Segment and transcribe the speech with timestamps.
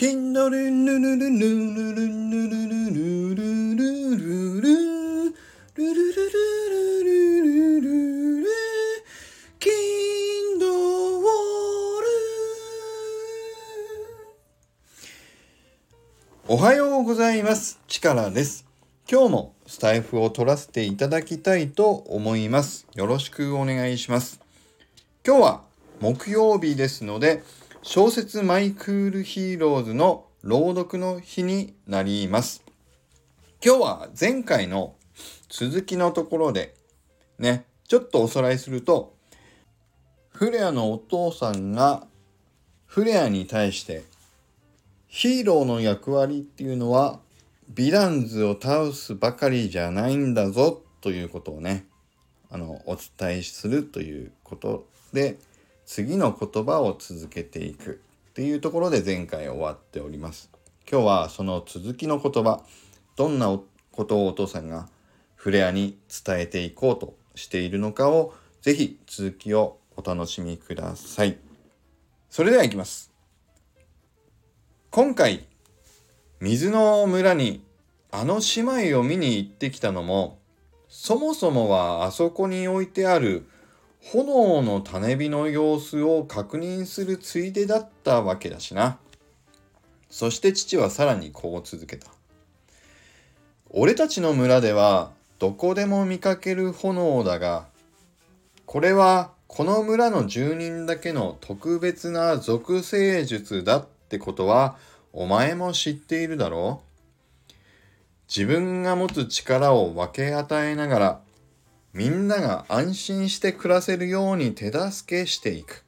[0.00, 8.46] キンドルヌルルヌルルヌルルルルルルルルルルルルルルルル
[9.58, 11.26] キンドウル
[16.48, 17.78] おはようございます。
[17.86, 18.64] チカラです。
[19.06, 22.86] 今日もスタイフを取らせていただきたいと思います。
[22.94, 24.40] よろしくお願いします。
[25.26, 25.60] 今日は
[26.00, 27.42] 木曜日ですので、
[27.82, 32.62] 小説マイクールヒーローズの朗読の日になります。
[33.64, 34.94] 今日は前回の
[35.48, 36.74] 続きのところで、
[37.38, 39.14] ね、ちょっとおさらいすると、
[40.28, 42.06] フレアのお父さんが
[42.84, 44.04] フレアに対して
[45.06, 47.20] ヒーローの役割っていうのは
[47.74, 51.86] ヴィランズを倒すばかりじゃないんだぞということをね
[52.50, 55.38] あのお伝えするということで
[55.92, 60.48] 次の言葉を続けていくっていうところで前回終わっております。
[60.88, 62.62] 今日はその続きの言葉
[63.16, 63.58] どんな
[63.90, 64.88] ことをお父さんが
[65.34, 71.38] フレアに伝えていこうとしているのかをぜひ続きをお楽しみください。
[72.28, 73.10] それではいきます。
[74.92, 75.44] 今回
[76.38, 77.64] 水の村に
[78.12, 80.38] あの姉妹を見に行ってきたのも
[80.88, 83.48] そもそもはあそこに置いてある
[84.02, 88.98] 炎の種火の様子を確認するついでだったわけだしな。
[90.08, 92.08] そして父はさらにこう続けた。
[93.70, 97.66] 俺たちの村ではどこでも見かける炎だが、
[98.66, 104.76] これはこの村の住人だけの特別な属性術だってことは
[105.12, 106.80] お前も知っているだろ
[107.48, 107.52] う
[108.28, 111.20] 自分が持つ力を分け与えながら
[111.92, 115.84] みんなが安心して暮らせるように手助けしていく。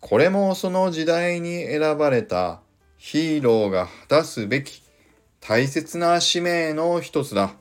[0.00, 2.60] これもその時代に選ばれた
[2.96, 4.82] ヒーローが果たすべき
[5.40, 7.52] 大切な使命の一つだ。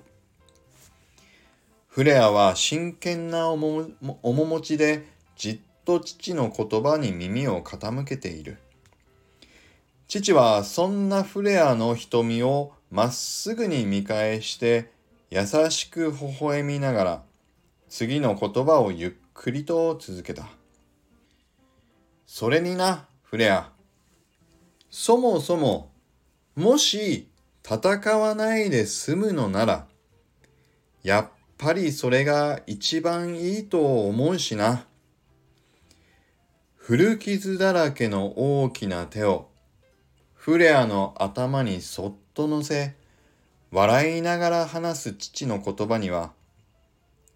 [1.87, 8.57] フレアは真剣な面持ちでじっと父の言葉に耳を傾けている。
[10.07, 14.91] 父はそんなフレアの瞳をまっすぐに見返して
[15.29, 17.23] 優しく微笑みながら
[17.89, 20.47] 次の言葉をゆっくりと続けた。
[22.25, 23.71] それにな、フレア。
[24.89, 25.91] そもそも、
[26.55, 27.29] もし
[27.63, 29.87] 戦わないで済むのなら、
[31.03, 34.85] やっぱりそれが一番いいと思うしな。
[36.75, 39.49] 古傷だらけの大きな手を
[40.33, 42.95] フレアの頭にそっと乗せ、
[43.71, 46.31] 笑いながら話す父の言葉には、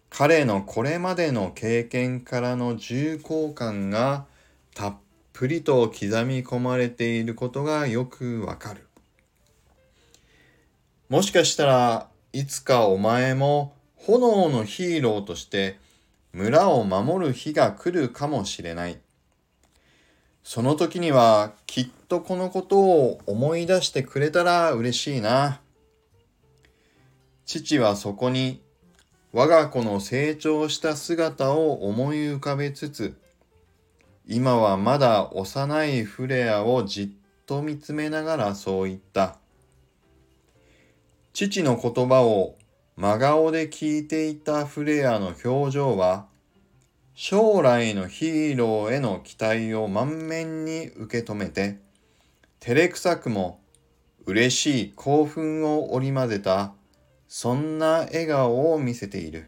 [0.08, 4.26] 彼のこれまでの経験からの重厚感が
[4.74, 4.96] たっ
[5.32, 8.86] ぷりと刻み込まれていることがよくわかる。
[11.08, 15.78] もしかしたらいつかお前も炎のヒーローとして
[16.32, 18.98] 村を守る日が来るかもしれない。
[20.44, 25.60] その時にはきっとこのことを思い出してくれたら嬉しいな。
[27.46, 28.62] 父はそこに
[29.32, 33.16] 我が子の成長した姿を思い浮かべつつ、
[34.26, 37.08] 今はまだ幼いフレアをじっ
[37.46, 39.38] と見つめながらそう言った。
[41.32, 42.56] 父の言葉を
[42.96, 46.26] 真顔で聞いていたフレアの表情は、
[47.14, 51.78] 将来のヒーローへの期待を満面に受け止めて、
[52.60, 53.60] 照れくさくも
[54.26, 56.74] 嬉しい興奮を織り交ぜた、
[57.34, 59.46] そんな笑顔を見せている。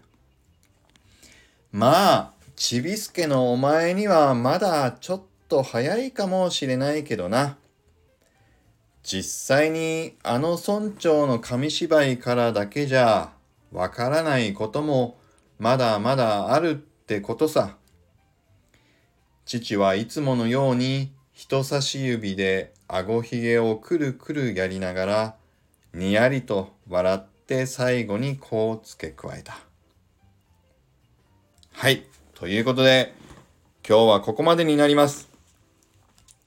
[1.70, 7.58] まあ、ちびすけのお前にはまだちょっと早いかもしれないけどな。
[9.02, 13.34] 実際にあの村長の紙芝居からだけじゃ
[13.70, 15.18] わからないことも
[15.58, 17.76] まだまだあるってことさ。
[19.44, 25.36] 父はいつものように人差し指で顎ひげをくるくるやりながら
[25.92, 27.33] にやりと笑って
[27.66, 29.58] 最後にこう付け加えた。
[31.72, 32.06] はい。
[32.34, 33.14] ということで
[33.86, 35.28] 今日はここまでになります。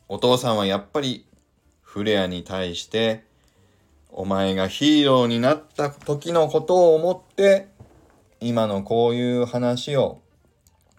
[0.07, 1.25] お父さんはやっぱり
[1.81, 3.23] フレアに対して
[4.09, 7.67] お前がヒーローになった時のことを思って
[8.39, 10.21] 今のこういう話を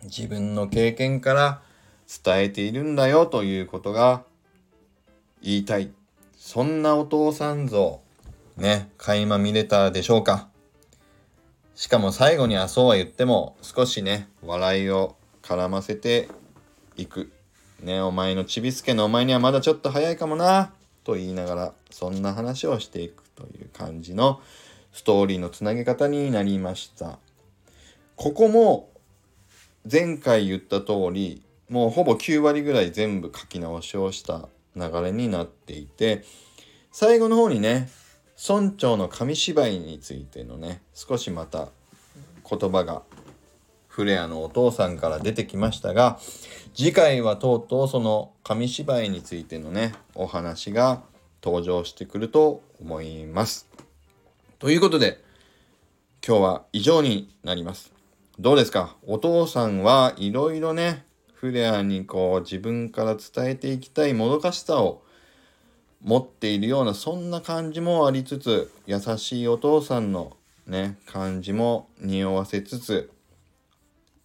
[0.04, 1.62] 自分の経験から
[2.24, 4.22] 伝えているんだよということが
[5.42, 5.90] 言いたい。
[6.36, 8.00] そんなお父さん像、
[8.58, 10.48] ね、垣間見れたでしょうか。
[11.74, 16.28] しかも最後にはそうは言っても少しね、笑いを絡ませて
[16.96, 17.32] いく。
[17.80, 20.72] ね、お前のちびすけのお前にはまだちょっと早いかもな。
[21.08, 24.42] と言いながらそんな話をしていくという感じの
[24.92, 27.18] ストーリーのつなげ方になりました
[28.14, 28.90] ここも
[29.90, 36.24] 前回言った通りもうほぼ9割ぐらい全部書き直しをした流れになっていて
[36.92, 37.88] 最後の方にね
[38.40, 41.68] 村長の紙芝居についてのね少しまた
[42.48, 43.02] 言葉が
[43.88, 46.20] フレアのお父さんから出てきましたが
[46.72, 51.02] 次回はとうとうその紙芝居についてのねお話が
[51.42, 53.68] 登場してくると思います。
[54.60, 55.20] ということで
[56.24, 57.92] 今日は以上になります。
[58.38, 58.94] どうですか？
[59.04, 65.02] お父さんはいろいろねフレアにこう自分から伝えていきたいもどかしさを
[66.02, 70.36] 持っているようなそんな感じもありつつ優しいお父さんの
[70.66, 73.10] ね感じも匂わせつつ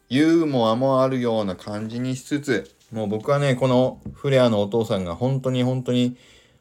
[0.09, 6.15] ユーモアもあるような感じにしつつもう僕はねこのフレアのお父さんが本当に本当に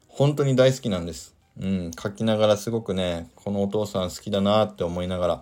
[0.09, 1.35] 本当に大好きなんです。
[1.61, 5.41] うん、書きながらすごくねこのお父さん好きだなって思いながら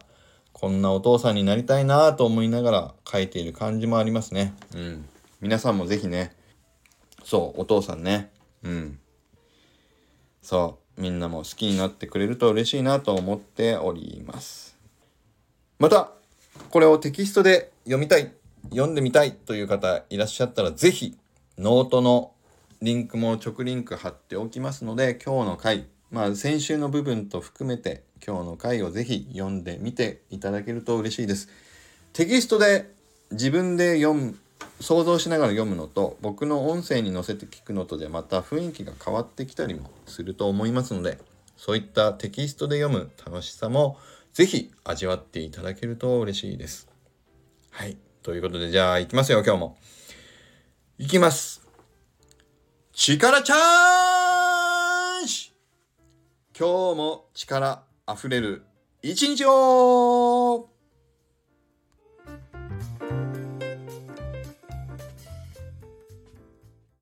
[0.53, 4.53] こんなお父さんになりたいなと思いながら書いている感じもありますね。
[4.75, 5.09] うん。
[5.41, 6.37] 皆さんもぜひね、
[7.25, 8.31] そう、お父さんね。
[8.63, 8.99] うん。
[10.43, 14.77] そう、みんなも好きになってくれると嬉しいなと思っております。
[15.79, 16.13] また、
[16.71, 18.33] これをテキストで読みたい、
[18.71, 21.17] 読んでみたいという方いらっしゃったら、ぜひ、
[21.59, 22.33] ノートの
[22.83, 31.49] リンクも直リンク貼っておきますので、今日の回、まあ先週の部分と含めて今日の回をぜひ読んでみていただけると嬉しいです。
[32.13, 32.91] テキストで
[33.31, 34.37] 自分で読む
[34.81, 41.19] 想像しながら読むのと僕の音声に載せて聞くのとでまた雰囲気が変わってきたりもすると思いますので
[41.57, 43.99] そういったテキストで読む楽しさも
[44.33, 46.89] ぜひ味わっていただけると嬉しいです。
[47.71, 47.97] はい。
[48.23, 49.77] ということでじゃあ行きますよ今日も。
[50.99, 51.67] 行きます。
[52.93, 55.53] 力チャージ
[56.59, 58.63] 今日も力あふれる
[59.03, 60.30] 一日を